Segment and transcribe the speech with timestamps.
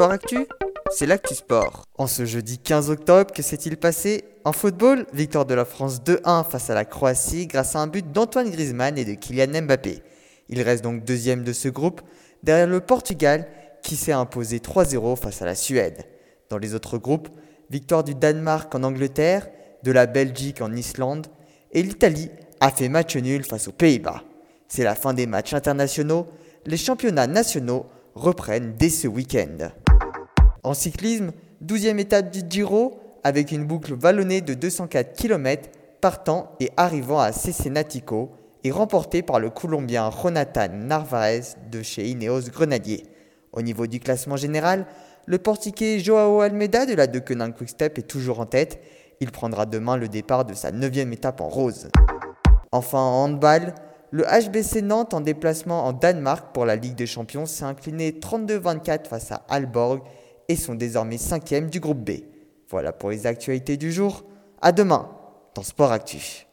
[0.00, 0.46] Sport Actu,
[0.90, 1.84] c'est l'actu sport.
[1.98, 4.24] En ce jeudi 15 octobre, que s'est-il passé?
[4.46, 8.10] En football, victoire de la France 2-1 face à la Croatie grâce à un but
[8.10, 10.02] d'Antoine Griezmann et de Kylian Mbappé.
[10.48, 12.00] Il reste donc deuxième de ce groupe,
[12.42, 13.46] derrière le Portugal
[13.82, 16.06] qui s'est imposé 3-0 face à la Suède.
[16.48, 17.28] Dans les autres groupes,
[17.68, 19.48] victoire du Danemark en Angleterre,
[19.82, 21.26] de la Belgique en Islande,
[21.72, 22.30] et l'Italie
[22.60, 24.22] a fait match nul face aux Pays-Bas.
[24.66, 26.26] C'est la fin des matchs internationaux,
[26.64, 29.68] les championnats nationaux reprennent dès ce week-end.
[30.62, 31.32] En cyclisme,
[31.64, 35.70] 12e étape du Giro, avec une boucle vallonnée de 204 km
[36.02, 38.30] partant et arrivant à Cesenatico
[38.62, 43.06] et remportée par le Colombien Jonathan Narvaez de chez Ineos Grenadier.
[43.52, 44.86] Au niveau du classement général,
[45.24, 48.80] le portiquais Joao Almeida de la Deceuninck Quickstep est toujours en tête.
[49.20, 51.88] Il prendra demain le départ de sa 9e étape en rose.
[52.70, 53.74] Enfin en handball,
[54.10, 59.06] le HBC Nantes en déplacement en Danemark pour la Ligue des Champions s'est incliné 32-24
[59.06, 60.02] face à Alborg
[60.50, 62.22] et sont désormais cinquième du groupe B.
[62.68, 64.24] Voilà pour les actualités du jour.
[64.60, 65.08] À demain
[65.54, 66.48] dans Sport Actif.